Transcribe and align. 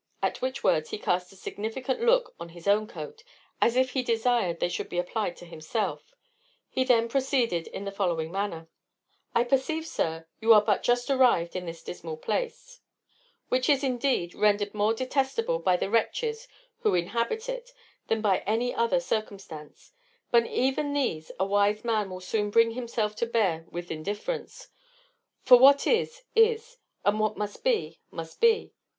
At 0.19 0.41
which 0.41 0.63
words 0.63 0.89
he 0.89 0.97
cast 0.97 1.31
a 1.31 1.35
significant 1.35 2.01
look 2.01 2.33
on 2.39 2.49
his 2.57 2.67
own 2.67 2.87
coat, 2.87 3.23
as 3.61 3.75
if 3.75 3.91
he 3.91 4.01
desired 4.01 4.59
they 4.59 4.67
should 4.67 4.89
be 4.89 4.97
applied 4.97 5.37
to 5.37 5.45
himself. 5.45 6.15
He 6.67 6.83
then 6.83 7.07
proceeded 7.07 7.67
in 7.67 7.85
the 7.85 7.91
following 7.91 8.31
manner: 8.31 8.67
"I 9.35 9.43
perceive, 9.43 9.85
sir, 9.85 10.25
you 10.39 10.53
are 10.55 10.61
but 10.63 10.81
just 10.81 11.11
arrived 11.11 11.55
in 11.55 11.67
this 11.67 11.83
dismal 11.83 12.17
place, 12.17 12.79
which 13.49 13.69
is, 13.69 13.83
indeed, 13.83 14.33
rendered 14.33 14.73
more 14.73 14.95
detestable 14.95 15.59
by 15.59 15.77
the 15.77 15.87
wretches 15.87 16.47
who 16.79 16.95
inhabit 16.95 17.47
it 17.47 17.71
than 18.07 18.21
by 18.21 18.39
any 18.47 18.73
other 18.73 18.99
circumstance; 18.99 19.91
but 20.31 20.47
even 20.47 20.93
these 20.95 21.31
a 21.39 21.45
wise 21.45 21.85
man 21.85 22.09
will 22.09 22.21
soon 22.21 22.49
bring 22.49 22.71
himself 22.71 23.15
to 23.17 23.27
bear 23.27 23.67
with 23.69 23.91
indifference; 23.91 24.69
for 25.43 25.59
what 25.59 25.85
is, 25.85 26.23
is; 26.35 26.77
and 27.05 27.19
what 27.19 27.37
must 27.37 27.63
be, 27.63 27.99
must 28.09 28.41
be. 28.41 28.73